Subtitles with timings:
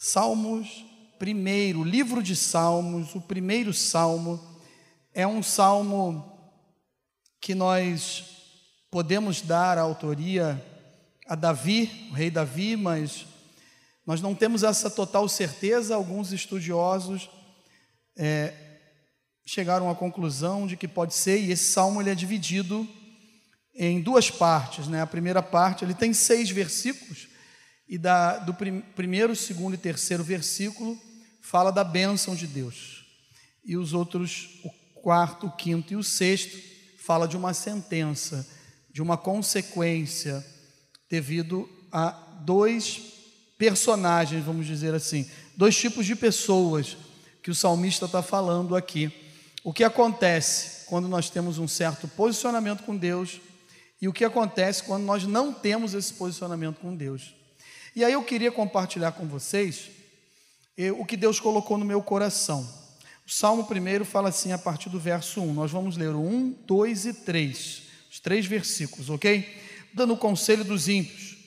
[0.00, 0.86] Salmos
[1.18, 4.40] primeiro, livro de Salmos, o primeiro salmo,
[5.12, 6.38] é um salmo
[7.40, 8.24] que nós
[8.92, 10.64] podemos dar a autoria
[11.26, 13.26] a Davi, o rei Davi, mas
[14.06, 15.96] nós não temos essa total certeza.
[15.96, 17.28] Alguns estudiosos
[18.16, 18.54] é,
[19.44, 22.88] chegaram à conclusão de que pode ser, e esse salmo ele é dividido
[23.74, 24.86] em duas partes.
[24.86, 25.02] Né?
[25.02, 27.26] A primeira parte ele tem seis versículos,
[27.88, 31.00] e da, do prim, primeiro, segundo e terceiro versículo
[31.40, 33.06] fala da bênção de Deus.
[33.64, 34.70] E os outros, o
[35.00, 36.58] quarto, o quinto e o sexto,
[36.98, 38.46] fala de uma sentença,
[38.90, 40.44] de uma consequência,
[41.08, 42.10] devido a
[42.42, 43.00] dois
[43.56, 46.98] personagens, vamos dizer assim, dois tipos de pessoas
[47.42, 49.10] que o salmista está falando aqui.
[49.64, 53.40] O que acontece quando nós temos um certo posicionamento com Deus
[54.00, 57.37] e o que acontece quando nós não temos esse posicionamento com Deus.
[57.98, 59.90] E aí eu queria compartilhar com vocês
[60.96, 62.60] o que Deus colocou no meu coração.
[63.26, 65.52] O Salmo primeiro fala assim a partir do verso 1.
[65.52, 67.82] Nós vamos ler o 1, 2 e 3.
[68.08, 69.52] Os três versículos, ok?
[69.92, 71.38] Dando o conselho dos ímpios.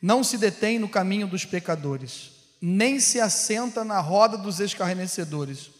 [0.00, 5.72] Não se detém no caminho dos pecadores, nem se assenta na roda dos escarnecedores.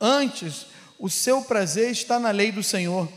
[0.00, 3.08] Antes, o seu prazer está na lei do Senhor,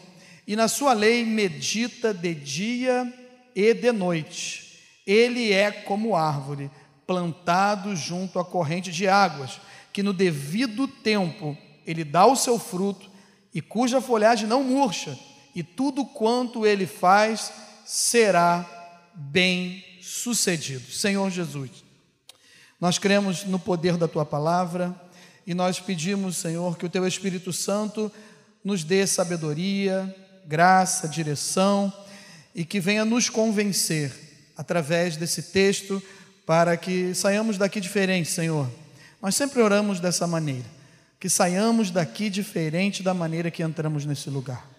[0.48, 3.14] e na sua lei medita de dia
[3.54, 4.68] e de noite
[5.10, 6.70] ele é como árvore
[7.08, 9.60] plantado junto à corrente de águas,
[9.92, 13.10] que no devido tempo ele dá o seu fruto
[13.52, 15.18] e cuja folhagem não murcha,
[15.56, 17.52] e tudo quanto ele faz
[17.84, 18.64] será
[19.16, 20.92] bem sucedido.
[20.92, 21.84] Senhor Jesus,
[22.80, 24.96] nós cremos no poder da tua palavra
[25.48, 28.12] e nós pedimos, Senhor, que o teu Espírito Santo
[28.64, 31.92] nos dê sabedoria, graça, direção
[32.54, 34.29] e que venha nos convencer
[34.60, 36.04] através desse texto
[36.46, 38.70] para que saiamos daqui diferentes, Senhor.
[39.22, 40.66] Nós sempre oramos dessa maneira,
[41.18, 44.70] que saiamos daqui diferente da maneira que entramos nesse lugar.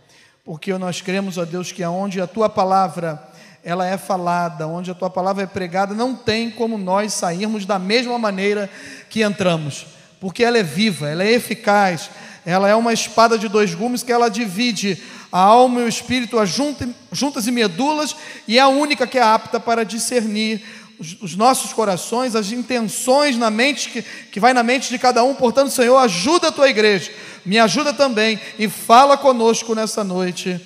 [0.45, 3.27] Porque nós cremos, ó Deus, que aonde a tua palavra
[3.65, 7.79] ela é falada, onde a tua palavra é pregada, não tem como nós sairmos da
[7.79, 8.69] mesma maneira
[9.09, 9.87] que entramos,
[10.21, 12.11] porque ela é viva, ela é eficaz,
[12.45, 15.03] ela é uma espada de dois gumes que ela divide
[15.33, 18.17] a alma e o espírito, as juntas e medulas,
[18.49, 20.63] e é a única que é apta para discernir
[20.99, 25.25] os, os nossos corações, as intenções na mente, que, que vai na mente de cada
[25.25, 25.35] um.
[25.35, 27.13] Portanto, Senhor, ajuda a tua igreja,
[27.45, 30.61] me ajuda também e fala conosco nessa noite,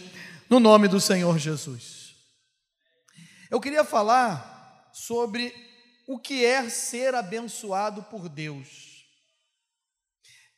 [0.48, 2.14] no nome do Senhor Jesus.
[3.50, 5.54] Eu queria falar sobre
[6.06, 9.04] o que é ser abençoado por Deus.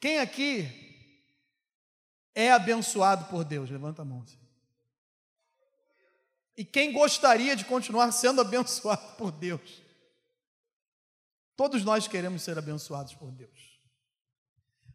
[0.01, 0.86] Quem aqui
[2.37, 3.71] é abençoado por Deus?
[3.71, 4.23] Levanta a mão.
[6.55, 9.83] E quem gostaria de continuar sendo abençoado por Deus?
[11.57, 13.81] Todos nós queremos ser abençoados por Deus.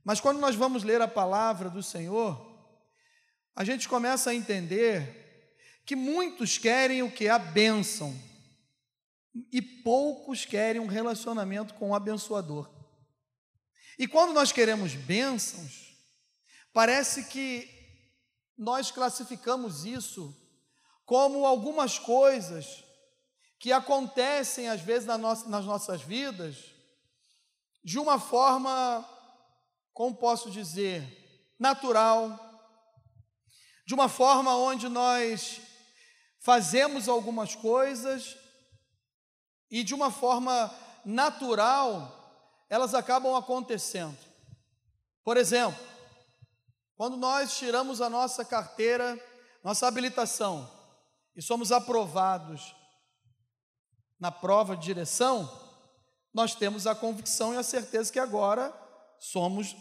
[0.04, 2.48] Mas quando nós vamos ler a palavra do Senhor,
[3.56, 7.28] a gente começa a entender que muitos querem o que?
[7.28, 8.16] A bênção.
[9.52, 12.70] E poucos querem um relacionamento com o abençoador.
[13.98, 15.91] E quando nós queremos bênçãos,
[16.74, 17.70] Parece que
[18.58, 20.36] nós classificamos isso
[21.06, 22.84] como algumas coisas
[23.60, 26.72] que acontecem às vezes nas nossas vidas
[27.84, 29.08] de uma forma,
[29.94, 32.40] como posso dizer, natural,
[33.86, 35.60] de uma forma onde nós
[36.40, 38.38] fazemos algumas coisas
[39.70, 40.74] e de uma forma
[41.04, 42.18] natural
[42.70, 44.18] elas acabam acontecendo.
[45.24, 45.91] Por exemplo,
[47.02, 49.20] quando nós tiramos a nossa carteira,
[49.64, 50.72] nossa habilitação
[51.36, 52.76] e somos aprovados
[54.20, 55.50] na prova de direção,
[56.32, 58.72] nós temos a convicção e a certeza que agora
[59.18, 59.76] somos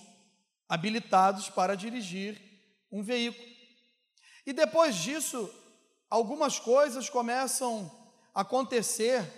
[0.66, 2.40] habilitados para dirigir
[2.90, 3.46] um veículo.
[4.46, 5.52] E depois disso,
[6.08, 7.92] algumas coisas começam
[8.34, 9.30] a acontecer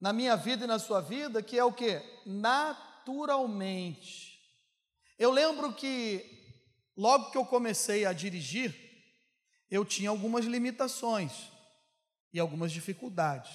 [0.00, 2.00] na minha vida e na sua vida, que é o que?
[2.24, 3.12] Naturalmente.
[5.18, 6.33] Eu lembro que
[6.96, 8.74] Logo que eu comecei a dirigir,
[9.70, 11.50] eu tinha algumas limitações
[12.32, 13.52] e algumas dificuldades.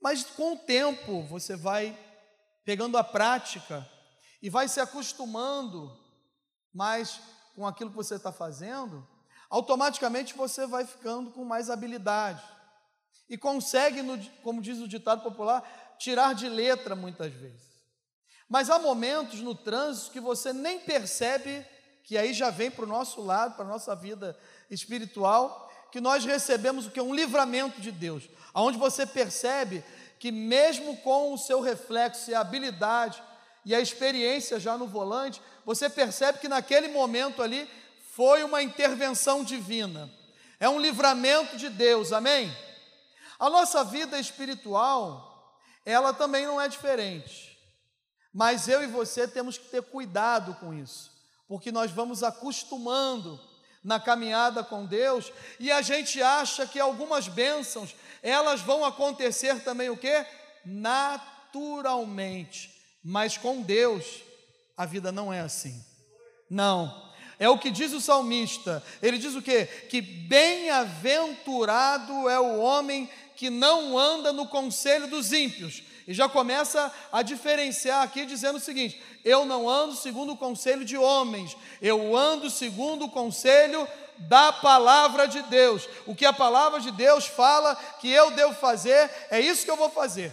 [0.00, 1.96] Mas com o tempo você vai
[2.64, 3.88] pegando a prática
[4.42, 5.98] e vai se acostumando
[6.72, 7.20] mais
[7.54, 9.06] com aquilo que você está fazendo,
[9.48, 12.42] automaticamente você vai ficando com mais habilidade
[13.28, 14.00] e consegue,
[14.42, 17.69] como diz o ditado popular, tirar de letra muitas vezes.
[18.50, 21.64] Mas há momentos no trânsito que você nem percebe
[22.02, 24.36] que aí já vem para o nosso lado, para a nossa vida
[24.68, 27.00] espiritual, que nós recebemos o que?
[27.00, 29.84] Um livramento de Deus, aonde você percebe
[30.18, 33.22] que, mesmo com o seu reflexo e a habilidade
[33.64, 37.70] e a experiência já no volante, você percebe que naquele momento ali
[38.12, 40.10] foi uma intervenção divina,
[40.58, 42.52] é um livramento de Deus, amém?
[43.38, 45.56] A nossa vida espiritual,
[45.86, 47.49] ela também não é diferente,
[48.32, 51.10] mas eu e você temos que ter cuidado com isso,
[51.48, 53.40] porque nós vamos acostumando
[53.82, 59.88] na caminhada com Deus e a gente acha que algumas bênçãos elas vão acontecer também
[59.88, 60.26] o que?
[60.64, 62.78] Naturalmente.
[63.02, 64.22] Mas com Deus
[64.76, 65.82] a vida não é assim.
[66.48, 67.10] Não.
[67.38, 68.84] É o que diz o salmista.
[69.02, 69.64] Ele diz o quê?
[69.88, 75.82] Que bem-aventurado é o homem que não anda no conselho dos ímpios.
[76.10, 80.84] E já começa a diferenciar aqui dizendo o seguinte: eu não ando segundo o conselho
[80.84, 83.86] de homens, eu ando segundo o conselho
[84.18, 85.88] da palavra de Deus.
[86.08, 89.76] O que a palavra de Deus fala que eu devo fazer, é isso que eu
[89.76, 90.32] vou fazer.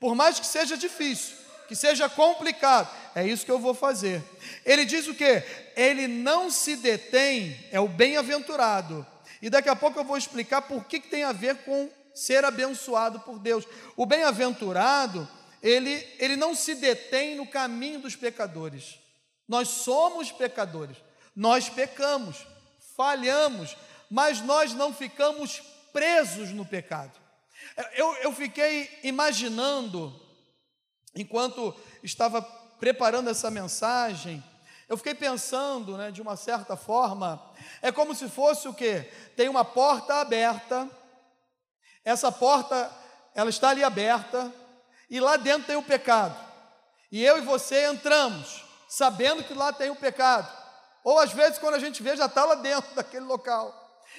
[0.00, 1.36] Por mais que seja difícil,
[1.68, 4.24] que seja complicado, é isso que eu vou fazer.
[4.64, 5.42] Ele diz o que?
[5.76, 9.06] Ele não se detém, é o bem-aventurado.
[9.42, 12.44] E daqui a pouco eu vou explicar por que, que tem a ver com ser
[12.44, 13.64] abençoado por Deus.
[13.96, 15.28] O bem-aventurado,
[15.62, 18.98] ele, ele não se detém no caminho dos pecadores.
[19.46, 20.96] Nós somos pecadores,
[21.34, 22.36] nós pecamos
[22.98, 23.76] falhamos,
[24.10, 25.62] mas nós não ficamos
[25.92, 27.16] presos no pecado.
[27.94, 30.20] Eu, eu fiquei imaginando,
[31.14, 31.72] enquanto
[32.02, 34.42] estava preparando essa mensagem,
[34.88, 37.40] eu fiquei pensando, né, de uma certa forma,
[37.80, 39.08] é como se fosse o quê?
[39.36, 40.90] Tem uma porta aberta,
[42.08, 42.90] essa porta,
[43.34, 44.50] ela está ali aberta,
[45.10, 46.34] e lá dentro tem o pecado.
[47.12, 50.50] E eu e você entramos, sabendo que lá tem o pecado.
[51.04, 53.74] Ou às vezes, quando a gente vê, já está lá dentro daquele local.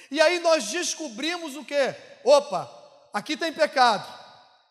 [0.08, 1.94] E aí nós descobrimos o que?
[2.24, 2.70] Opa,
[3.12, 4.06] aqui tem pecado,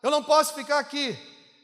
[0.02, 1.18] eu não posso ficar aqui.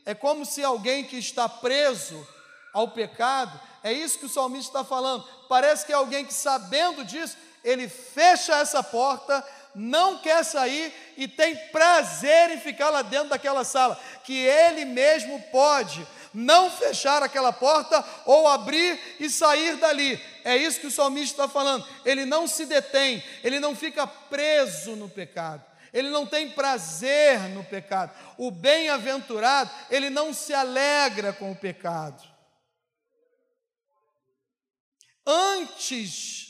[0.05, 2.27] É como se alguém que está preso
[2.73, 5.27] ao pecado, é isso que o salmista está falando.
[5.49, 9.45] Parece que é alguém que, sabendo disso, ele fecha essa porta,
[9.77, 15.41] não quer sair e tem prazer em ficar lá dentro daquela sala, que ele mesmo
[15.53, 20.21] pode não fechar aquela porta ou abrir e sair dali.
[20.45, 21.87] É isso que o salmista está falando.
[22.05, 25.65] Ele não se detém, ele não fica preso no pecado.
[25.93, 28.13] Ele não tem prazer no pecado.
[28.37, 32.23] O bem-aventurado, ele não se alegra com o pecado.
[35.27, 36.49] Antes,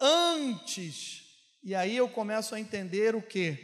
[0.00, 1.25] antes,
[1.66, 3.58] e aí eu começo a entender o que?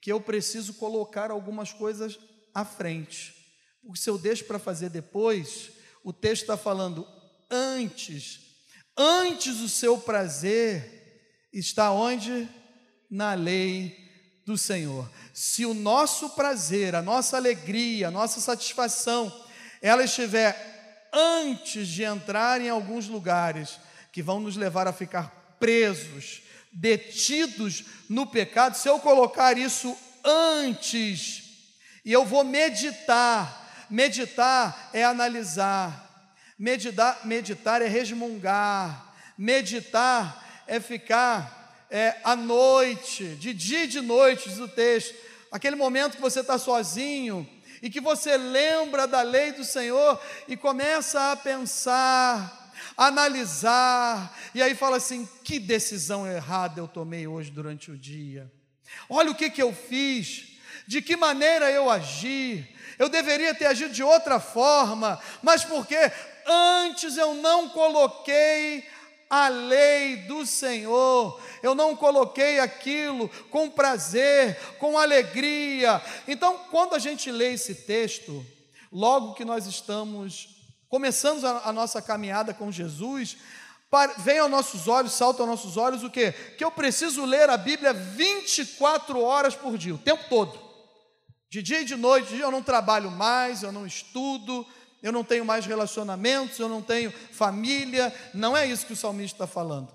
[0.00, 2.16] Que eu preciso colocar algumas coisas
[2.54, 3.34] à frente.
[3.82, 5.72] Porque se eu deixo para fazer depois,
[6.04, 7.04] o texto está falando
[7.50, 8.38] antes.
[8.96, 12.48] Antes o seu prazer está onde?
[13.10, 13.98] Na lei
[14.46, 15.10] do Senhor.
[15.34, 19.44] Se o nosso prazer, a nossa alegria, a nossa satisfação,
[19.82, 23.80] ela estiver antes de entrar em alguns lugares
[24.12, 31.42] que vão nos levar a ficar presos, detidos no pecado, se eu colocar isso antes,
[32.04, 42.14] e eu vou meditar, Meditar é analisar, meditar, meditar é resmungar, meditar é ficar é,
[42.22, 45.12] à noite, de dia e de noite, diz o texto,
[45.50, 47.44] aquele momento que você está sozinho
[47.82, 52.59] e que você lembra da lei do Senhor e começa a pensar,
[52.96, 58.50] analisar, e aí fala assim: que decisão errada eu tomei hoje durante o dia.
[59.08, 62.66] Olha o que, que eu fiz, de que maneira eu agi,
[62.98, 65.96] eu deveria ter agido de outra forma, mas porque
[66.46, 68.84] antes eu não coloquei
[69.30, 76.02] a lei do Senhor, eu não coloquei aquilo com prazer, com alegria.
[76.26, 78.44] Então, quando a gente lê esse texto,
[78.90, 80.59] logo que nós estamos
[80.90, 83.38] começando a, a nossa caminhada com Jesus,
[84.18, 86.32] vem aos nossos olhos, salta aos nossos olhos o quê?
[86.58, 90.68] Que eu preciso ler a Bíblia 24 horas por dia, o tempo todo.
[91.48, 94.66] De dia e de noite, eu não trabalho mais, eu não estudo,
[95.02, 98.14] eu não tenho mais relacionamentos, eu não tenho família.
[98.34, 99.92] Não é isso que o salmista está falando.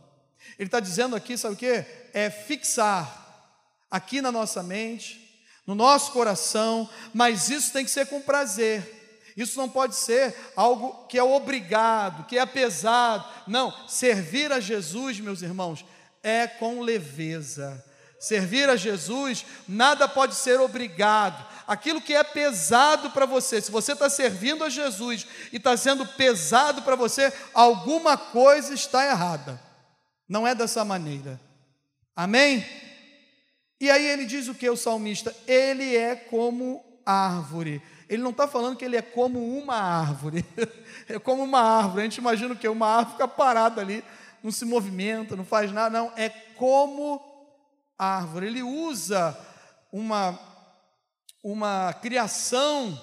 [0.57, 1.85] Ele está dizendo aqui, sabe o que?
[2.13, 3.23] É fixar
[3.89, 8.94] aqui na nossa mente, no nosso coração, mas isso tem que ser com prazer.
[9.35, 13.25] Isso não pode ser algo que é obrigado, que é pesado.
[13.47, 15.85] Não, servir a Jesus, meus irmãos,
[16.23, 17.83] é com leveza
[18.25, 21.45] Servir a Jesus, nada pode ser obrigado.
[21.67, 26.05] Aquilo que é pesado para você, se você está servindo a Jesus e está sendo
[26.05, 29.61] pesado para você, alguma coisa está errada.
[30.27, 31.39] Não é dessa maneira.
[32.15, 32.65] Amém?
[33.79, 35.35] E aí ele diz o que, o salmista?
[35.45, 37.79] Ele é como árvore.
[38.09, 40.45] Ele não está falando que ele é como uma árvore.
[41.09, 42.01] é como uma árvore.
[42.01, 44.03] A gente imagina que uma árvore fica parada ali,
[44.43, 45.97] não se movimenta, não faz nada.
[45.97, 47.21] Não, é como
[47.97, 48.47] árvore.
[48.47, 49.37] Ele usa
[49.91, 50.39] uma,
[51.43, 52.99] uma criação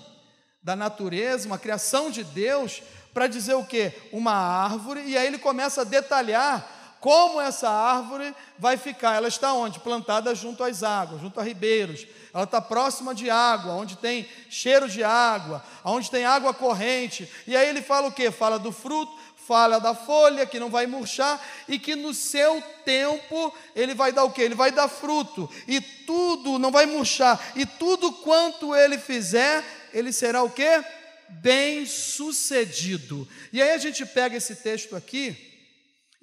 [0.63, 2.83] da natureza, uma criação de Deus,
[3.13, 3.93] para dizer o quê?
[4.13, 6.72] Uma árvore, e aí ele começa a detalhar
[7.03, 9.17] como essa árvore vai ficar.
[9.17, 9.81] Ela está onde?
[9.81, 12.07] Plantada junto às águas, junto a ribeiros.
[12.33, 17.29] Ela está próxima de água, onde tem cheiro de água, onde tem água corrente.
[17.45, 18.31] E aí ele fala o quê?
[18.31, 23.53] Fala do fruto, fala da folha que não vai murchar e que no seu tempo
[23.75, 24.43] ele vai dar o quê?
[24.43, 30.13] Ele vai dar fruto e tudo não vai murchar e tudo quanto ele fizer, ele
[30.13, 30.85] será o quê?
[31.29, 33.27] Bem sucedido.
[33.53, 35.51] E aí a gente pega esse texto aqui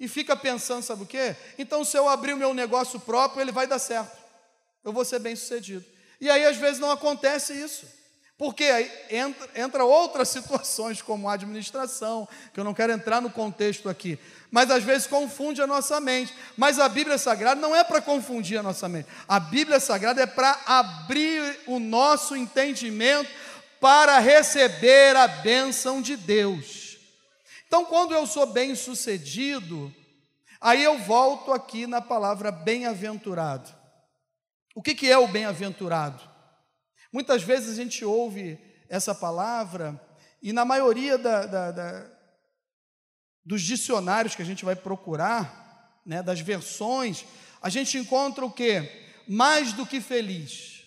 [0.00, 1.36] e fica pensando, sabe o quê?
[1.58, 4.16] Então, se eu abrir o meu negócio próprio, ele vai dar certo.
[4.82, 5.84] Eu vou ser bem sucedido.
[6.18, 7.86] E aí, às vezes, não acontece isso.
[8.38, 13.28] Porque aí entra, entra outras situações, como a administração, que eu não quero entrar no
[13.28, 14.18] contexto aqui.
[14.50, 16.34] Mas às vezes confunde a nossa mente.
[16.56, 19.06] Mas a Bíblia Sagrada não é para confundir a nossa mente.
[19.28, 23.28] A Bíblia Sagrada é para abrir o nosso entendimento
[23.78, 26.79] para receber a bênção de Deus.
[27.70, 29.94] Então, quando eu sou bem-sucedido,
[30.60, 33.72] aí eu volto aqui na palavra bem-aventurado.
[34.74, 36.20] O que, que é o bem-aventurado?
[37.12, 38.58] Muitas vezes a gente ouve
[38.88, 40.04] essa palavra
[40.42, 42.10] e na maioria da, da, da,
[43.44, 47.24] dos dicionários que a gente vai procurar, né, das versões,
[47.62, 48.82] a gente encontra o que?
[49.28, 50.82] Mais do que feliz.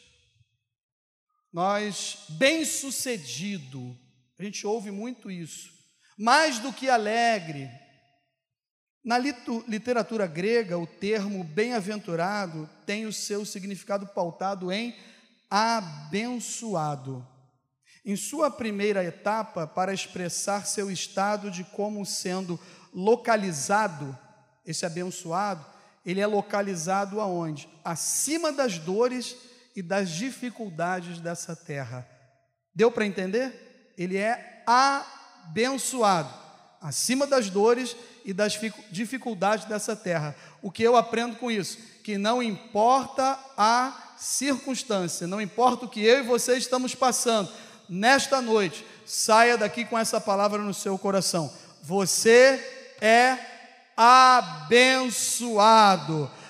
[1.49, 3.97] Nós, bem-sucedido,
[4.37, 5.72] a gente ouve muito isso
[6.17, 7.69] mais do que alegre.
[9.03, 14.95] Na literatura grega, o termo bem-aventurado tem o seu significado pautado em
[15.49, 17.27] abençoado.
[18.05, 22.59] Em sua primeira etapa, para expressar seu estado de como sendo
[22.93, 24.17] localizado,
[24.65, 25.65] esse abençoado,
[26.05, 27.67] ele é localizado aonde?
[27.83, 29.35] Acima das dores
[29.75, 32.07] e das dificuldades dessa terra.
[32.73, 33.93] Deu para entender?
[33.97, 36.29] Ele é abençoado abençoado,
[36.81, 37.95] acima das dores
[38.25, 38.59] e das
[38.91, 40.35] dificuldades dessa terra.
[40.61, 41.77] O que eu aprendo com isso?
[42.03, 47.49] Que não importa a circunstância, não importa o que eu e você estamos passando,
[47.89, 51.53] nesta noite, saia daqui com essa palavra no seu coração.
[51.81, 53.37] Você é
[53.97, 55.11] abençoado.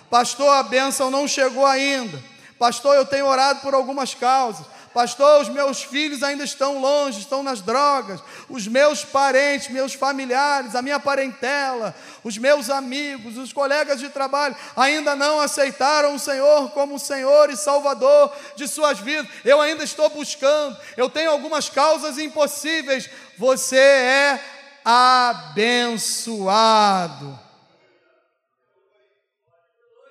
[0.10, 2.22] Pastor, a bênção não chegou ainda.
[2.60, 4.66] Pastor, eu tenho orado por algumas causas.
[4.94, 8.22] Pastor, os meus filhos ainda estão longe, estão nas drogas.
[8.48, 14.56] Os meus parentes, meus familiares, a minha parentela, os meus amigos, os colegas de trabalho
[14.76, 19.28] ainda não aceitaram o Senhor como Senhor e Salvador de suas vidas.
[19.44, 20.78] Eu ainda estou buscando.
[20.96, 23.10] Eu tenho algumas causas impossíveis.
[23.38, 24.40] Você é
[24.86, 26.14] abençoado.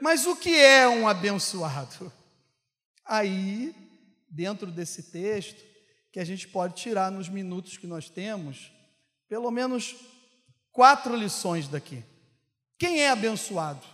[0.00, 2.12] Mas o que é um abençoado?
[3.06, 3.81] Aí
[4.32, 5.62] dentro desse texto
[6.10, 8.72] que a gente pode tirar nos minutos que nós temos,
[9.28, 9.94] pelo menos
[10.72, 12.02] quatro lições daqui.
[12.78, 13.86] Quem é abençoado?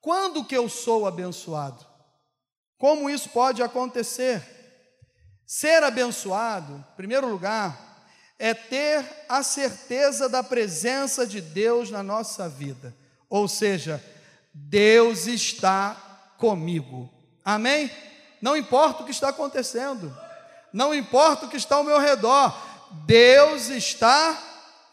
[0.00, 1.84] Quando que eu sou abençoado?
[2.78, 4.42] Como isso pode acontecer?
[5.46, 8.06] Ser abençoado, em primeiro lugar,
[8.38, 12.96] é ter a certeza da presença de Deus na nossa vida.
[13.28, 14.02] Ou seja,
[14.52, 17.08] Deus está comigo.
[17.44, 17.90] Amém?
[18.42, 20.12] Não importa o que está acontecendo,
[20.72, 22.52] não importa o que está ao meu redor,
[23.06, 24.36] Deus está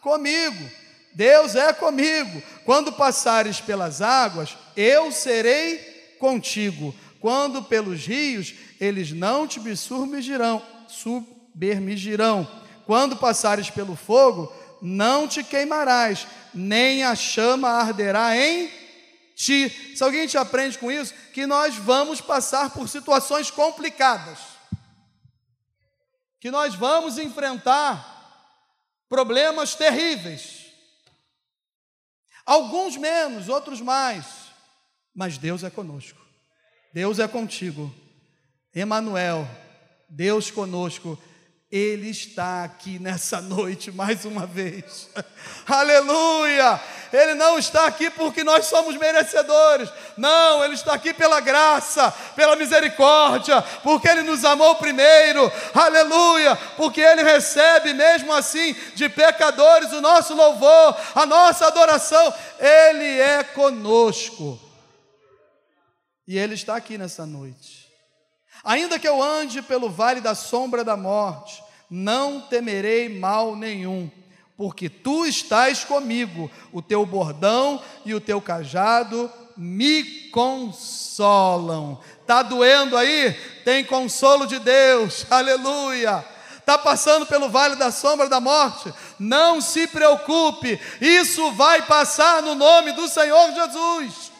[0.01, 0.69] comigo.
[1.13, 2.41] Deus é comigo.
[2.63, 5.77] Quando passares pelas águas, eu serei
[6.19, 6.93] contigo.
[7.19, 12.47] Quando pelos rios, eles não te submergirão, submergirão.
[12.85, 18.69] Quando passares pelo fogo, não te queimarás, nem a chama arderá em
[19.39, 24.37] Se alguém te aprende com isso, que nós vamos passar por situações complicadas,
[26.41, 28.17] que nós vamos enfrentar
[29.07, 30.65] problemas terríveis,
[32.45, 34.25] alguns menos, outros mais,
[35.15, 36.19] mas Deus é conosco,
[36.93, 37.95] Deus é contigo,
[38.75, 39.47] Emanuel,
[40.09, 41.17] Deus conosco.
[41.71, 45.07] Ele está aqui nessa noite mais uma vez.
[45.67, 46.81] Aleluia!
[47.13, 49.87] Ele não está aqui porque nós somos merecedores.
[50.17, 55.51] Não, ele está aqui pela graça, pela misericórdia, porque ele nos amou primeiro.
[55.75, 56.55] Aleluia!
[56.75, 62.33] Porque ele recebe mesmo assim de pecadores o nosso louvor, a nossa adoração.
[62.59, 64.59] Ele é conosco.
[66.27, 67.78] E ele está aqui nessa noite.
[68.63, 74.09] Ainda que eu ande pelo vale da sombra da morte, não temerei mal nenhum,
[74.57, 81.99] porque tu estás comigo, o teu bordão e o teu cajado me consolam.
[82.25, 83.33] Tá doendo aí?
[83.65, 85.25] Tem consolo de Deus.
[85.31, 86.23] Aleluia.
[86.65, 88.93] Tá passando pelo vale da sombra da morte?
[89.17, 94.31] Não se preocupe, isso vai passar no nome do Senhor Jesus.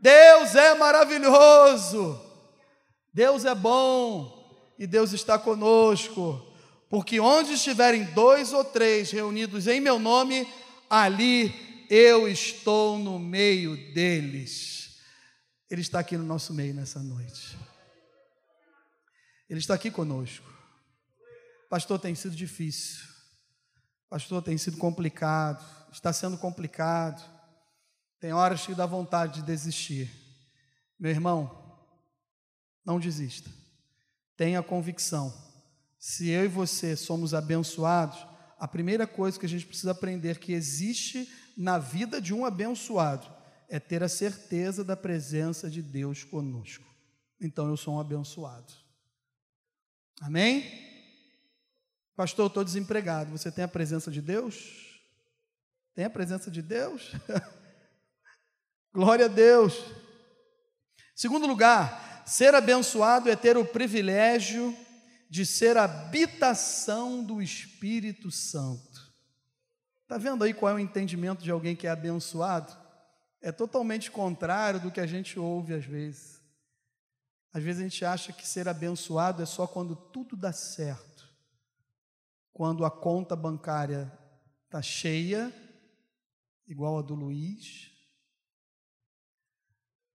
[0.00, 2.23] Deus é maravilhoso.
[3.14, 6.44] Deus é bom e Deus está conosco.
[6.90, 10.52] Porque onde estiverem dois ou três reunidos em meu nome,
[10.90, 15.00] ali eu estou no meio deles.
[15.70, 17.56] Ele está aqui no nosso meio nessa noite.
[19.48, 20.52] Ele está aqui conosco.
[21.70, 23.04] Pastor, tem sido difícil.
[24.10, 25.64] Pastor, tem sido complicado.
[25.92, 27.22] Está sendo complicado.
[28.18, 30.10] Tem horas que dá vontade de desistir.
[30.98, 31.63] Meu irmão,
[32.84, 33.50] não desista.
[34.36, 35.32] Tenha convicção.
[35.98, 38.26] Se eu e você somos abençoados,
[38.58, 43.26] a primeira coisa que a gente precisa aprender que existe na vida de um abençoado
[43.68, 46.84] é ter a certeza da presença de Deus conosco.
[47.40, 48.72] Então eu sou um abençoado.
[50.20, 50.64] Amém?
[52.14, 53.30] Pastor, eu estou desempregado.
[53.30, 55.00] Você tem a presença de Deus?
[55.94, 57.12] Tem a presença de Deus?
[58.92, 59.74] Glória a Deus.
[61.14, 64.76] Segundo lugar, ser abençoado é ter o privilégio
[65.28, 69.12] de ser habitação do Espírito Santo.
[70.02, 72.72] Está vendo aí qual é o entendimento de alguém que é abençoado?
[73.40, 76.40] É totalmente contrário do que a gente ouve às vezes.
[77.52, 81.28] Às vezes a gente acha que ser abençoado é só quando tudo dá certo,
[82.52, 84.12] quando a conta bancária
[84.64, 85.52] está cheia,
[86.66, 87.92] igual a do Luiz,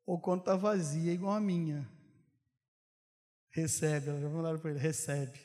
[0.05, 1.98] ou quando está vazia, igual a minha.
[3.51, 5.39] Recebe, ela já mandaram para ele, recebe.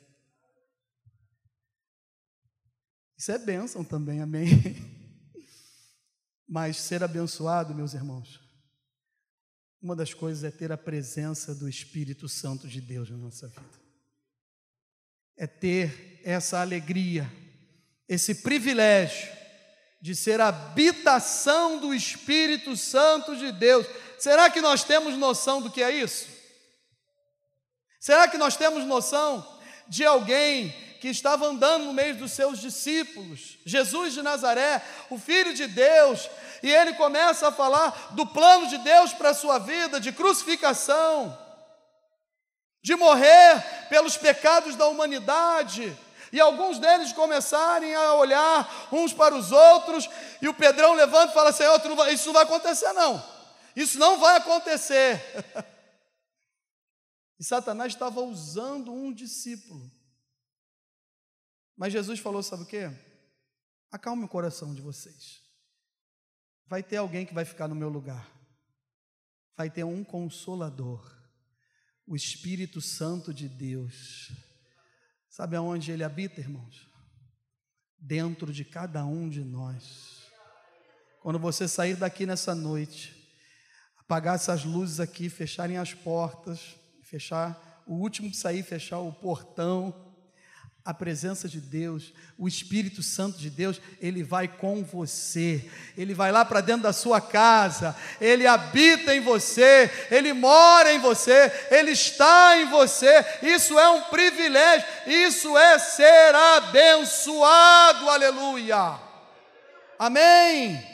[3.16, 4.46] Isso é bênção também, amém?
[6.46, 8.40] Mas ser abençoado, meus irmãos,
[9.80, 13.84] uma das coisas é ter a presença do Espírito Santo de Deus na nossa vida.
[15.36, 17.30] É ter essa alegria,
[18.08, 19.32] esse privilégio
[20.00, 23.86] de ser habitação do Espírito Santo de Deus.
[24.18, 26.33] Será que nós temos noção do que é isso?
[28.04, 29.42] Será que nós temos noção
[29.88, 30.68] de alguém
[31.00, 36.28] que estava andando no meio dos seus discípulos, Jesus de Nazaré, o Filho de Deus,
[36.62, 41.34] e ele começa a falar do plano de Deus para a sua vida, de crucificação,
[42.82, 45.96] de morrer pelos pecados da humanidade,
[46.30, 50.10] e alguns deles começarem a olhar uns para os outros,
[50.42, 51.80] e o Pedrão levanta e fala: Senhor,
[52.12, 53.24] isso não vai acontecer, não,
[53.74, 55.64] isso não vai acontecer.
[57.38, 59.90] e Satanás estava usando um discípulo
[61.76, 62.90] mas Jesus falou: sabe o que?
[63.90, 65.42] Acalme o coração de vocês.
[66.66, 68.30] Vai ter alguém que vai ficar no meu lugar.
[69.56, 71.04] Vai ter um consolador,
[72.06, 74.32] o Espírito Santo de Deus.
[75.28, 76.88] Sabe aonde ele habita, irmãos?
[77.98, 80.24] Dentro de cada um de nós.
[81.20, 83.32] Quando você sair daqui nessa noite,
[83.96, 86.76] apagar essas luzes aqui, fecharem as portas,
[87.14, 89.94] fechar o último que sair, fechar o portão,
[90.84, 96.32] a presença de Deus, o Espírito Santo de Deus, ele vai com você, ele vai
[96.32, 101.92] lá para dentro da sua casa, ele habita em você, ele mora em você, ele
[101.92, 103.24] está em você.
[103.42, 108.98] Isso é um privilégio, isso é ser abençoado, aleluia.
[109.96, 110.84] Amém.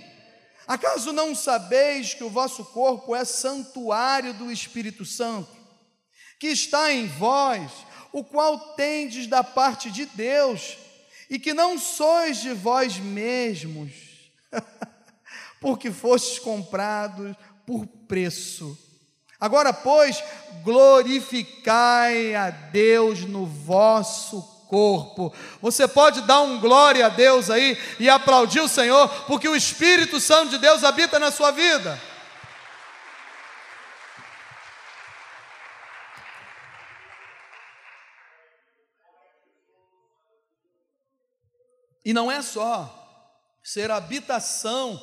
[0.68, 5.59] Acaso não sabeis que o vosso corpo é santuário do Espírito Santo,
[6.40, 7.70] que está em vós?
[8.12, 10.76] o qual tendes da parte de Deus,
[11.28, 13.92] e que não sois de vós mesmos,
[15.60, 18.76] porque fostes comprados por preço.
[19.38, 20.22] Agora, pois,
[20.62, 25.32] glorificai a Deus no vosso corpo.
[25.62, 30.20] Você pode dar um glória a Deus aí e aplaudir o Senhor, porque o Espírito
[30.20, 31.98] Santo de Deus habita na sua vida.
[42.10, 45.00] E não é só ser habitação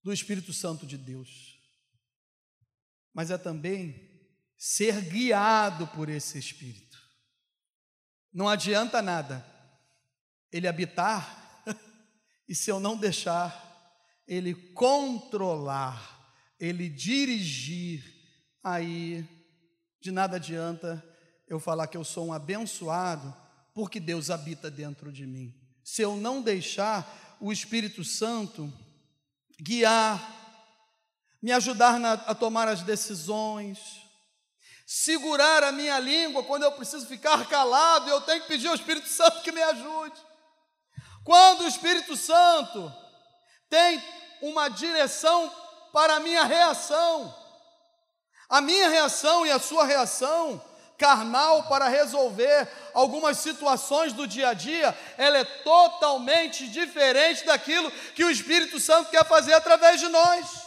[0.00, 1.60] do Espírito Santo de Deus,
[3.12, 6.96] mas é também ser guiado por esse Espírito.
[8.32, 9.44] Não adianta nada
[10.52, 11.64] ele habitar
[12.48, 13.60] e se eu não deixar
[14.24, 18.04] ele controlar, ele dirigir,
[18.62, 19.28] aí
[20.00, 21.04] De nada adianta
[21.48, 23.45] eu falar que eu sou um abençoado,
[23.76, 25.54] porque Deus habita dentro de mim.
[25.84, 28.72] Se eu não deixar o Espírito Santo
[29.60, 30.18] guiar,
[31.42, 33.78] me ajudar na, a tomar as decisões,
[34.86, 39.08] segurar a minha língua quando eu preciso ficar calado eu tenho que pedir ao Espírito
[39.08, 40.18] Santo que me ajude.
[41.22, 42.90] Quando o Espírito Santo
[43.68, 44.02] tem
[44.40, 45.52] uma direção
[45.92, 47.36] para a minha reação,
[48.48, 50.64] a minha reação e a sua reação
[50.98, 58.24] carnal para resolver algumas situações do dia a dia, ela é totalmente diferente daquilo que
[58.24, 60.66] o Espírito Santo quer fazer através de nós.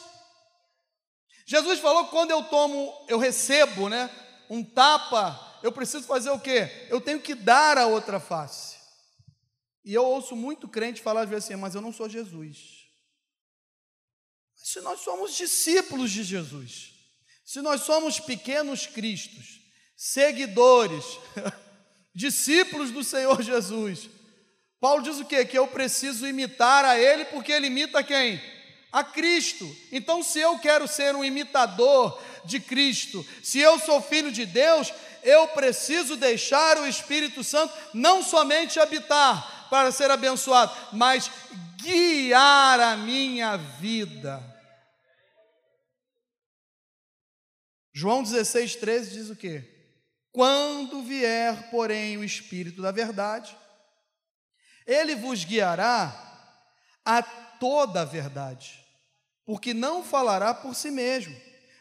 [1.45, 4.09] Jesus falou que quando eu tomo, eu recebo, né,
[4.49, 6.87] um tapa, eu preciso fazer o quê?
[6.89, 8.77] Eu tenho que dar a outra face.
[9.83, 12.85] E eu ouço muito crente falar às vezes assim, mas eu não sou Jesus.
[14.55, 16.93] Se nós somos discípulos de Jesus,
[17.43, 19.58] se nós somos pequenos cristos,
[19.99, 21.03] seguidores,
[22.15, 24.09] discípulos do Senhor Jesus,
[24.79, 25.43] Paulo diz o quê?
[25.43, 28.41] Que eu preciso imitar a Ele, porque Ele imita quem?
[28.93, 29.69] A Cristo.
[29.91, 34.93] Então, se eu quero ser um imitador de Cristo, se eu sou filho de Deus,
[35.21, 41.29] eu preciso deixar o Espírito Santo não somente habitar para ser abençoado, mas
[41.75, 44.41] guiar a minha vida.
[47.93, 49.78] João 16, 13 diz o quê?
[50.31, 53.55] Quando vier, porém, o Espírito da Verdade,
[54.85, 56.25] ele vos guiará
[57.05, 58.83] a toda a verdade,
[59.45, 61.35] porque não falará por si mesmo,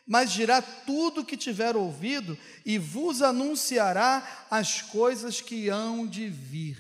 [0.07, 6.29] mas dirá tudo o que tiver ouvido e vos anunciará as coisas que hão de
[6.29, 6.79] vir.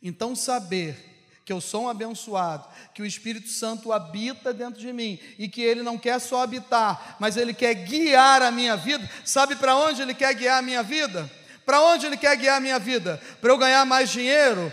[0.00, 1.11] Então, saber
[1.44, 5.60] que eu sou um abençoado, que o Espírito Santo habita dentro de mim e que
[5.60, 9.08] ele não quer só habitar, mas ele quer guiar a minha vida.
[9.24, 11.30] Sabe para onde ele quer guiar a minha vida?
[11.66, 13.20] Para onde ele quer guiar a minha vida?
[13.40, 14.72] Para eu ganhar mais dinheiro?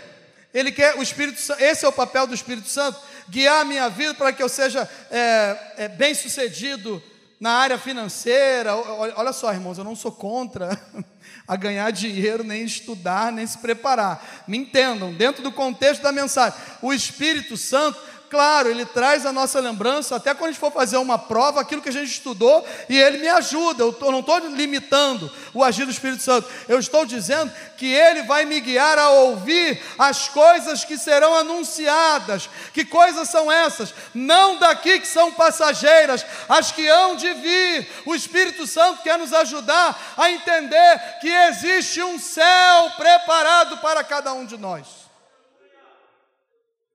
[0.52, 4.14] Ele quer o Espírito esse é o papel do Espírito Santo, guiar a minha vida
[4.14, 7.02] para que eu seja é, é, bem sucedido
[7.38, 8.74] na área financeira.
[8.76, 10.70] Olha só, irmãos, eu não sou contra
[11.50, 14.44] a ganhar dinheiro, nem estudar, nem se preparar.
[14.46, 17.98] Me entendam, dentro do contexto da mensagem, o Espírito Santo
[18.30, 21.82] claro, ele traz a nossa lembrança, até quando a gente for fazer uma prova, aquilo
[21.82, 23.82] que a gente estudou, e ele me ajuda.
[23.82, 27.92] Eu, tô, eu não estou limitando o agir do Espírito Santo, eu estou dizendo que
[27.92, 32.48] ele vai me guiar a ouvir as coisas que serão anunciadas.
[32.72, 33.92] Que coisas são essas?
[34.14, 37.88] Não daqui que são passageiras, as que hão de vir.
[38.06, 44.32] O Espírito Santo quer nos ajudar a entender que existe um céu preparado para cada
[44.32, 45.09] um de nós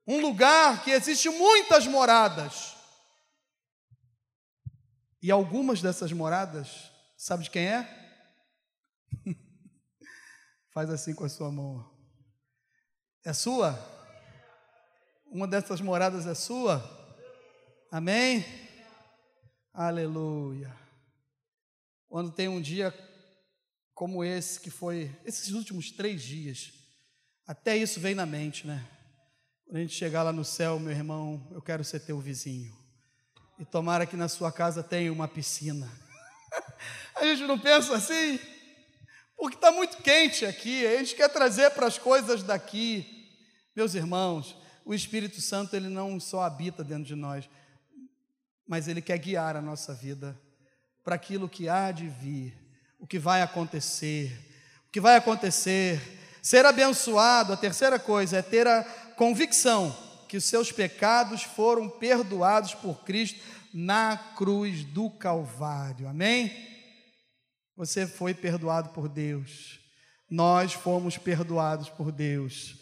[0.07, 2.75] um lugar que existe muitas moradas.
[5.21, 7.89] E algumas dessas moradas, sabe de quem é?
[10.71, 11.89] Faz assim com a sua mão.
[13.23, 13.73] É sua?
[15.25, 16.83] Uma dessas moradas é sua?
[17.91, 18.45] Amém?
[19.73, 20.75] Aleluia.
[22.07, 22.93] Quando tem um dia
[23.95, 26.71] como esse, que foi esses últimos três dias,
[27.47, 28.94] até isso vem na mente, né?
[29.65, 32.71] Quando a gente chegar lá no céu, meu irmão, eu quero ser teu vizinho.
[33.57, 35.91] E tomara que na sua casa tenha uma piscina.
[37.15, 38.39] a gente não pensa assim?
[39.35, 43.27] Porque está muito quente aqui, a gente quer trazer para as coisas daqui.
[43.75, 47.49] Meus irmãos, o Espírito Santo, ele não só habita dentro de nós,
[48.67, 50.39] mas ele quer guiar a nossa vida
[51.03, 52.53] para aquilo que há de vir,
[52.99, 54.31] o que vai acontecer.
[54.87, 55.99] O que vai acontecer.
[56.39, 59.95] Ser abençoado, a terceira coisa, é ter a convicção
[60.27, 63.39] que os seus pecados foram perdoados por Cristo
[63.73, 66.07] na cruz do Calvário.
[66.07, 66.51] Amém?
[67.75, 69.79] Você foi perdoado por Deus.
[70.29, 72.77] Nós fomos perdoados por Deus.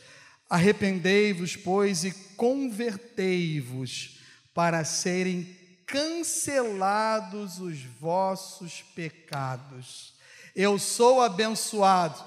[0.49, 4.19] Arrependei-vos, pois, e convertei-vos
[4.53, 5.43] para serem
[5.85, 10.13] cancelados os vossos pecados.
[10.55, 12.23] Eu sou abençoado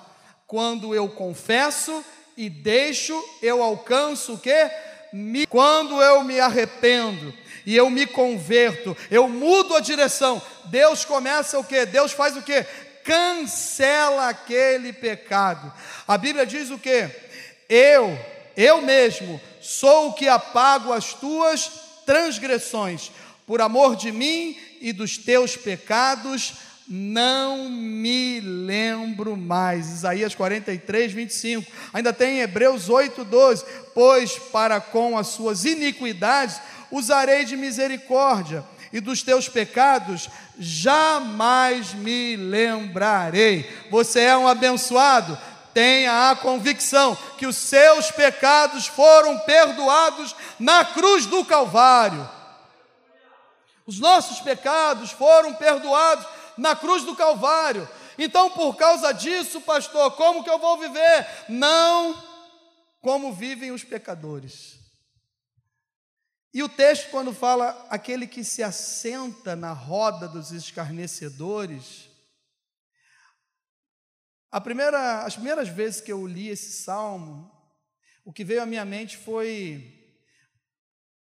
[0.46, 2.04] quando eu confesso
[2.36, 4.70] e deixo, eu alcanço o quê?
[5.12, 7.32] Me, quando eu me arrependo
[7.64, 11.86] e eu me converto, eu mudo a direção, Deus começa o quê?
[11.86, 12.66] Deus faz o quê?
[13.02, 15.72] Cancela aquele pecado.
[16.06, 17.08] A Bíblia diz o quê?
[17.68, 18.18] Eu,
[18.56, 21.70] eu mesmo, sou o que apago as tuas
[22.04, 23.10] transgressões,
[23.46, 26.54] por amor de mim e dos teus pecados,
[26.88, 29.88] não me lembro mais.
[29.90, 31.70] Isaías 43, 25.
[31.92, 33.64] Ainda tem Hebreus 8, 12.
[33.94, 42.36] Pois para com as suas iniquidades usarei de misericórdia, e dos teus pecados jamais me
[42.36, 43.68] lembrarei.
[43.90, 45.36] Você é um abençoado?
[45.74, 52.26] Tenha a convicção que os seus pecados foram perdoados na cruz do Calvário.
[53.86, 57.88] Os nossos pecados foram perdoados na cruz do Calvário.
[58.18, 61.26] Então, por causa disso, pastor, como que eu vou viver?
[61.48, 62.14] Não
[63.00, 64.78] como vivem os pecadores.
[66.52, 72.08] E o texto, quando fala aquele que se assenta na roda dos escarnecedores,
[74.50, 77.52] a primeira, as primeiras vezes que eu li esse salmo,
[78.24, 80.18] o que veio à minha mente foi: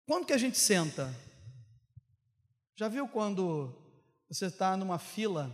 [0.07, 1.13] quando que a gente senta?
[2.75, 3.80] Já viu quando
[4.31, 5.53] você está numa fila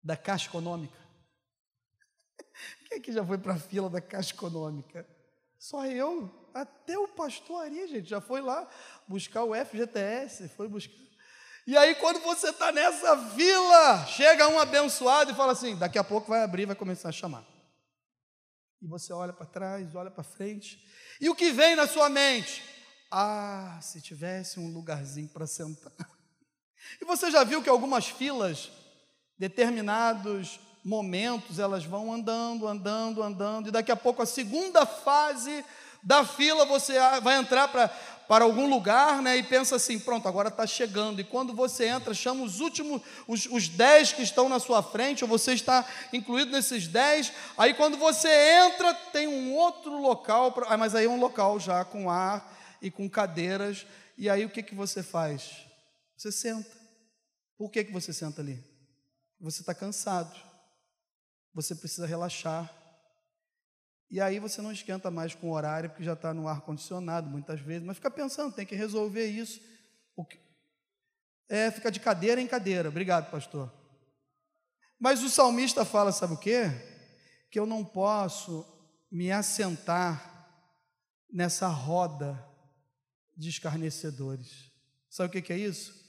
[0.00, 0.96] da Caixa Econômica?
[2.86, 5.04] Quem é que já foi para a fila da Caixa Econômica?
[5.58, 6.30] Só eu.
[6.54, 8.68] Até o pastor Ari, gente, já foi lá
[9.08, 10.94] buscar o FGTS, foi buscar.
[11.66, 16.04] E aí, quando você está nessa fila, chega um abençoado e fala assim: daqui a
[16.04, 17.44] pouco vai abrir, vai começar a chamar.
[18.80, 20.86] E você olha para trás, olha para frente.
[21.20, 22.62] E o que vem na sua mente?
[23.10, 25.92] Ah, se tivesse um lugarzinho para sentar.
[27.00, 28.70] E você já viu que algumas filas,
[29.38, 35.64] determinados momentos, elas vão andando, andando, andando, e daqui a pouco a segunda fase
[36.02, 37.90] da fila você vai entrar para
[38.26, 41.20] para algum lugar, né, e pensa assim, pronto, agora está chegando.
[41.20, 45.22] E quando você entra, chama os últimos, os, os dez que estão na sua frente,
[45.22, 47.32] ou você está incluído nesses dez.
[47.56, 48.28] Aí quando você
[48.66, 52.56] entra, tem um outro local, pra, ah, mas aí é um local já com ar
[52.80, 53.86] e com cadeiras.
[54.16, 55.66] E aí o que, que você faz?
[56.24, 56.74] Você senta.
[57.58, 58.64] Por que, que você senta ali?
[59.38, 60.34] Você está cansado.
[61.52, 62.72] Você precisa relaxar.
[64.10, 67.60] E aí você não esquenta mais com o horário, porque já está no ar-condicionado muitas
[67.60, 69.60] vezes, mas fica pensando, tem que resolver isso.
[70.30, 70.40] Que...
[71.46, 72.88] É, fica de cadeira em cadeira.
[72.88, 73.70] Obrigado, pastor.
[74.98, 76.70] Mas o salmista fala, sabe o quê?
[77.50, 78.64] Que eu não posso
[79.12, 80.48] me assentar
[81.30, 82.42] nessa roda
[83.36, 84.72] de escarnecedores.
[85.10, 86.03] Sabe o que é isso?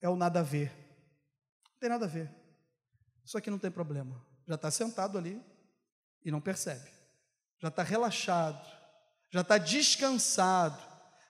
[0.00, 0.70] É o nada a ver.
[1.64, 2.30] Não tem nada a ver.
[3.24, 4.24] Isso aqui não tem problema.
[4.46, 5.40] Já está sentado ali
[6.24, 6.90] e não percebe.
[7.58, 8.66] Já está relaxado,
[9.30, 10.82] já está descansado,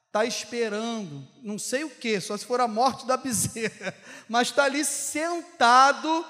[0.06, 3.94] está esperando, não sei o que, só se for a morte da bezerra,
[4.28, 6.24] mas está ali sentado,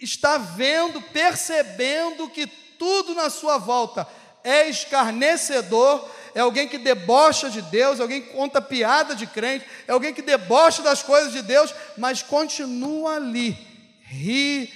[0.00, 4.06] está vendo, percebendo que tudo na sua volta
[4.42, 9.64] é escarnecedor, é alguém que debocha de Deus, é alguém que conta piada de crente,
[9.86, 13.56] é alguém que debocha das coisas de Deus, mas continua ali,
[14.02, 14.70] ri,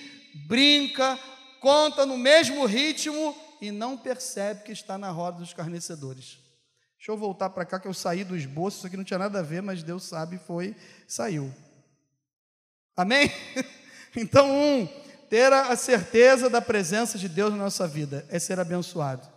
[0.47, 1.19] brinca,
[1.61, 6.39] conta no mesmo ritmo e não percebe que está na roda dos escarnecedores.
[6.97, 9.41] Deixa eu voltar para cá que eu saí do esboço, isso aqui não tinha nada
[9.41, 11.53] a ver, mas Deus sabe, foi, saiu.
[12.97, 13.31] Amém?
[14.17, 14.89] Então, um,
[15.29, 19.29] ter a certeza da presença de Deus na nossa vida é ser abençoado.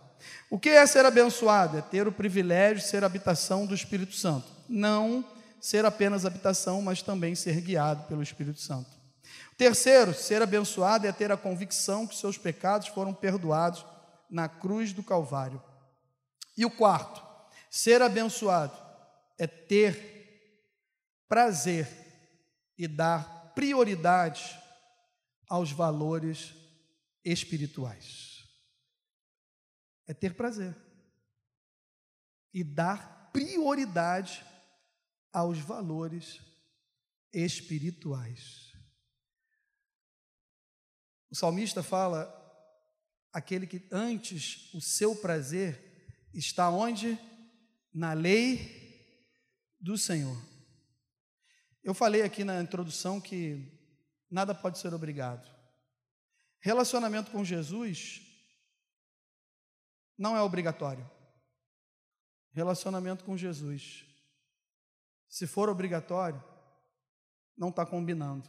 [0.50, 1.78] O que é ser abençoado?
[1.78, 4.46] É ter o privilégio de ser habitação do Espírito Santo.
[4.68, 5.24] Não
[5.60, 8.90] ser apenas habitação, mas também ser guiado pelo Espírito Santo.
[9.56, 13.86] Terceiro, ser abençoado é ter a convicção que seus pecados foram perdoados
[14.28, 15.62] na cruz do Calvário.
[16.56, 17.22] E o quarto,
[17.70, 18.76] ser abençoado
[19.38, 20.12] é ter
[21.28, 21.88] prazer
[22.76, 24.58] e dar prioridade
[25.48, 26.54] aos valores
[27.24, 28.31] espirituais.
[30.06, 30.76] É ter prazer
[32.52, 34.44] e dar prioridade
[35.32, 36.40] aos valores
[37.32, 38.72] espirituais.
[41.30, 42.38] O salmista fala
[43.32, 47.18] aquele que antes o seu prazer está onde?
[47.92, 48.82] Na lei
[49.80, 50.36] do Senhor.
[51.82, 53.80] Eu falei aqui na introdução que
[54.30, 55.50] nada pode ser obrigado.
[56.60, 58.31] Relacionamento com Jesus
[60.22, 61.10] não é obrigatório.
[62.52, 64.06] Relacionamento com Jesus,
[65.28, 66.42] se for obrigatório,
[67.56, 68.48] não está combinando.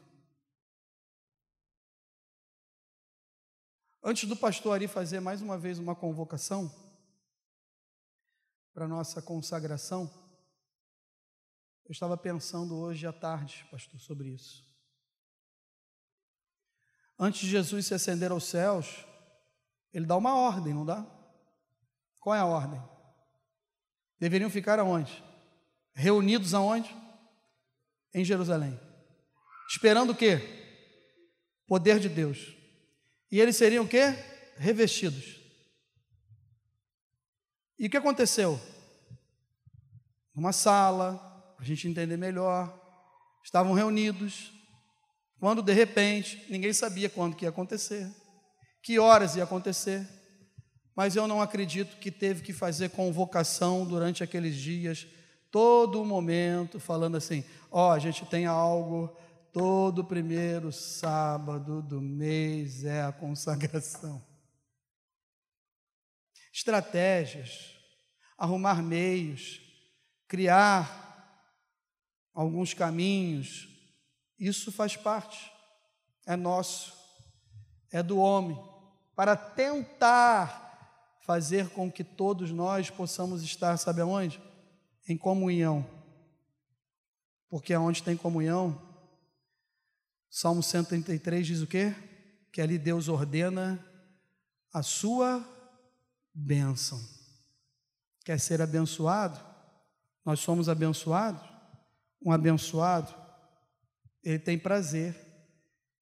[4.04, 6.72] Antes do pastor Ari fazer mais uma vez uma convocação
[8.72, 10.12] para nossa consagração,
[11.86, 14.64] eu estava pensando hoje à tarde, pastor, sobre isso.
[17.18, 19.06] Antes de Jesus se ascender aos céus,
[19.92, 21.23] ele dá uma ordem, não dá?
[22.24, 22.82] Qual é a ordem?
[24.18, 25.22] Deveriam ficar aonde?
[25.94, 26.96] Reunidos aonde?
[28.14, 28.80] Em Jerusalém.
[29.70, 30.40] Esperando o quê?
[31.68, 32.56] Poder de Deus.
[33.30, 34.12] E eles seriam o quê?
[34.56, 35.42] Revestidos.
[37.78, 38.58] E o que aconteceu?
[40.34, 41.18] Uma sala,
[41.56, 42.74] para a gente entender melhor,
[43.44, 44.54] estavam reunidos,
[45.40, 48.10] quando de repente, ninguém sabia quando que ia acontecer,
[48.82, 50.08] que horas ia acontecer,
[50.96, 55.08] mas eu não acredito que teve que fazer convocação durante aqueles dias,
[55.50, 59.16] todo o momento, falando assim: ó, oh, a gente tem algo,
[59.52, 64.24] todo primeiro sábado do mês é a consagração.
[66.52, 67.76] Estratégias,
[68.38, 69.60] arrumar meios,
[70.28, 71.02] criar
[72.34, 73.68] alguns caminhos,
[74.40, 75.52] isso faz parte,
[76.26, 76.94] é nosso,
[77.92, 78.60] é do homem,
[79.16, 80.63] para tentar
[81.26, 84.42] fazer com que todos nós possamos estar, sabe aonde?
[85.08, 85.86] Em comunhão.
[87.50, 88.82] Porque aonde tem comunhão,
[90.30, 91.94] Salmo 133 diz o quê?
[92.52, 93.84] Que ali Deus ordena
[94.74, 95.48] a sua
[96.34, 97.00] bênção.
[98.26, 99.40] Quer ser abençoado?
[100.26, 101.42] Nós somos abençoados?
[102.26, 103.14] Um abençoado,
[104.24, 105.14] ele tem prazer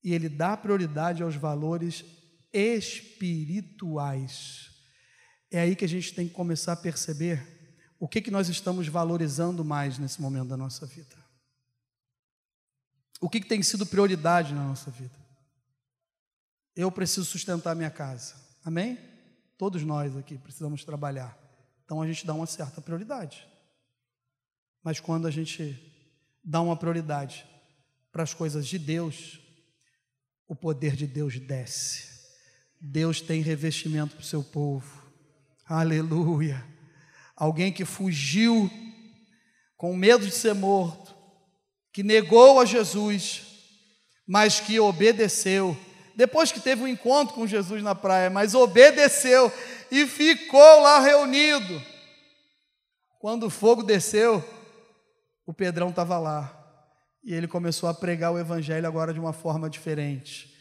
[0.04, 2.06] e ele dá prioridade aos valores
[2.54, 4.71] espirituais.
[5.52, 7.46] É aí que a gente tem que começar a perceber
[8.00, 11.16] o que, que nós estamos valorizando mais nesse momento da nossa vida.
[13.20, 15.14] O que, que tem sido prioridade na nossa vida?
[16.76, 18.34] Eu preciso sustentar minha casa.
[18.64, 18.98] Amém?
[19.58, 21.38] Todos nós aqui precisamos trabalhar.
[21.86, 23.48] Então a gente dá uma certa prioridade.
[24.82, 25.78] Mas quando a gente
[26.44, 27.46] dá uma prioridade
[28.12, 29.40] para as coisas de Deus,
[30.48, 32.10] o poder de Deus desce.
[32.80, 35.01] Deus tem revestimento para o seu povo.
[35.72, 36.62] Aleluia.
[37.34, 38.70] Alguém que fugiu
[39.78, 41.16] com medo de ser morto,
[41.94, 43.44] que negou a Jesus,
[44.28, 45.78] mas que obedeceu.
[46.14, 49.50] Depois que teve um encontro com Jesus na praia, mas obedeceu
[49.90, 51.82] e ficou lá reunido.
[53.18, 54.44] Quando o fogo desceu,
[55.46, 56.54] o Pedrão estava lá.
[57.24, 60.54] E ele começou a pregar o evangelho agora de uma forma diferente.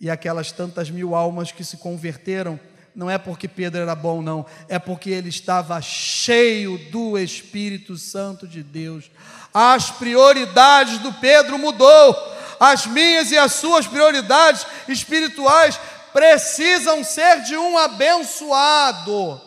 [0.00, 2.58] E aquelas tantas mil almas que se converteram,
[2.98, 8.46] não é porque Pedro era bom, não, é porque ele estava cheio do Espírito Santo
[8.46, 9.10] de Deus.
[9.54, 12.36] As prioridades do Pedro mudou.
[12.58, 15.78] As minhas e as suas prioridades espirituais
[16.12, 19.40] precisam ser de um abençoado.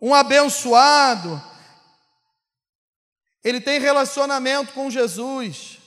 [0.00, 1.50] Um abençoado
[3.42, 5.78] ele tem relacionamento com Jesus.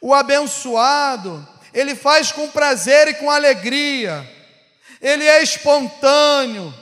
[0.00, 4.39] O abençoado, ele faz com prazer e com alegria.
[5.00, 6.74] Ele é espontâneo.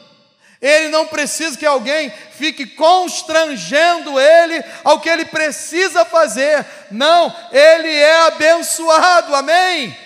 [0.60, 6.66] Ele não precisa que alguém fique constrangendo ele ao que ele precisa fazer.
[6.90, 9.34] Não, ele é abençoado.
[9.34, 9.96] Amém?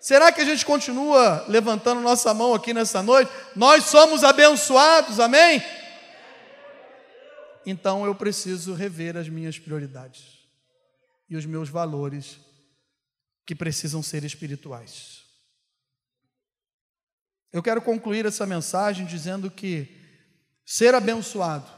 [0.00, 3.30] Será que a gente continua levantando nossa mão aqui nessa noite?
[3.54, 5.20] Nós somos abençoados.
[5.20, 5.62] Amém?
[7.64, 10.40] então eu preciso rever as minhas prioridades
[11.28, 12.38] e os meus valores
[13.46, 15.11] que precisam ser espirituais.
[17.52, 19.94] Eu quero concluir essa mensagem dizendo que
[20.64, 21.70] ser abençoado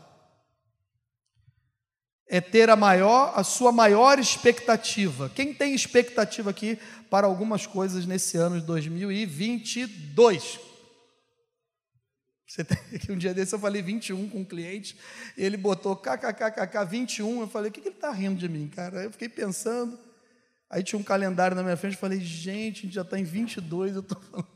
[2.29, 5.29] é ter a maior, a sua maior expectativa.
[5.35, 6.79] Quem tem expectativa aqui
[7.11, 10.61] para algumas coisas nesse ano de 2022?
[12.47, 12.79] Você tem,
[13.11, 14.97] um dia desse eu falei 21 com um cliente,
[15.37, 19.03] ele botou kkkk 21, eu falei, o que, que ele está rindo de mim, cara?
[19.03, 19.99] Eu fiquei pensando,
[20.71, 23.25] aí tinha um calendário na minha frente, eu falei, gente, a gente já está em
[23.25, 24.54] 22, eu estou falando...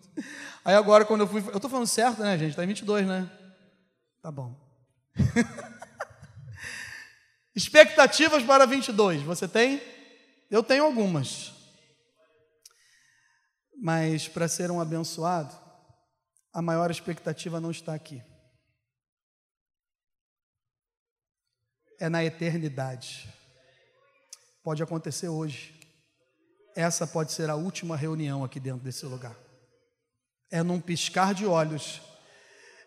[0.65, 2.51] Aí agora quando eu fui, eu estou falando certo, né, gente?
[2.51, 3.31] Está em 22, né?
[4.21, 4.55] Tá bom.
[7.55, 9.83] Expectativas para 22, você tem?
[10.51, 11.53] Eu tenho algumas.
[13.81, 15.55] Mas para ser um abençoado,
[16.53, 18.23] a maior expectativa não está aqui.
[22.01, 23.29] É na eternidade.
[24.63, 25.79] Pode acontecer hoje.
[26.77, 29.48] Essa pode ser a última reunião aqui dentro desse lugar.
[30.51, 32.01] É num piscar de olhos.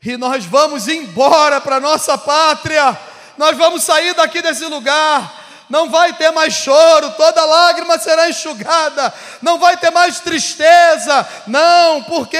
[0.03, 2.97] E nós vamos embora para nossa pátria.
[3.37, 9.11] Nós vamos sair daqui desse lugar não vai ter mais choro, toda lágrima será enxugada,
[9.41, 12.37] não vai ter mais tristeza, não, por quê?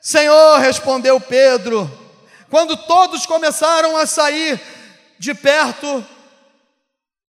[0.00, 1.86] Senhor, respondeu Pedro,
[2.48, 4.58] quando todos começaram a sair
[5.18, 6.04] de perto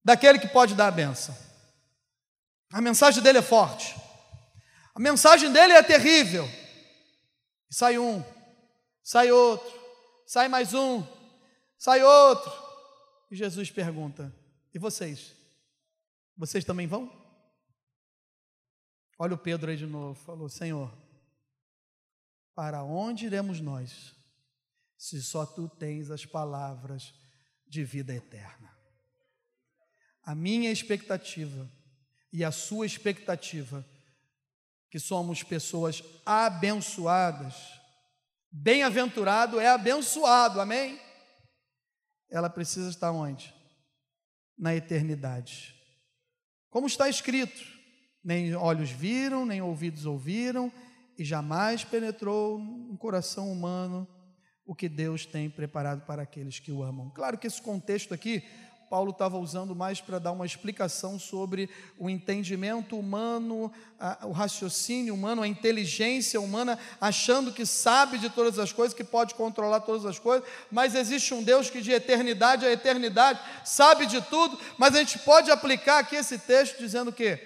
[0.05, 1.37] daquele que pode dar a benção.
[2.73, 3.97] A mensagem dele é forte,
[4.95, 6.49] a mensagem dele é terrível.
[7.69, 8.23] Sai um,
[9.03, 9.73] sai outro,
[10.27, 11.05] sai mais um,
[11.79, 12.53] sai outro.
[13.31, 14.35] E Jesus pergunta:
[14.73, 15.35] E vocês?
[16.37, 17.11] Vocês também vão?
[19.19, 20.93] Olha o Pedro aí de novo, falou: Senhor,
[22.55, 24.15] para onde iremos nós,
[24.97, 27.15] se só tu tens as palavras
[27.67, 28.77] de vida eterna?
[30.23, 31.71] A minha expectativa
[32.33, 33.87] e a sua expectativa,
[34.91, 37.55] que somos pessoas abençoadas,
[38.51, 41.01] bem-aventurado é abençoado, amém?
[42.31, 43.55] Ela precisa estar onde?
[44.59, 45.75] Na eternidade.
[46.71, 47.63] Como está escrito:
[48.23, 50.73] nem olhos viram, nem ouvidos ouviram,
[51.19, 54.09] e jamais penetrou no coração humano
[54.67, 57.09] o que Deus tem preparado para aqueles que o amam.
[57.11, 58.43] Claro que esse contexto aqui,
[58.89, 61.69] Paulo estava usando mais para dar uma explicação sobre
[61.99, 68.59] o entendimento humano, a, o raciocínio humano, a inteligência humana, achando que sabe de todas
[68.59, 72.65] as coisas, que pode controlar todas as coisas, mas existe um Deus que de eternidade
[72.65, 77.37] a eternidade sabe de tudo, mas a gente pode aplicar aqui esse texto dizendo que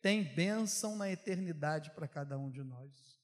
[0.00, 3.17] tem bênção na eternidade para cada um de nós.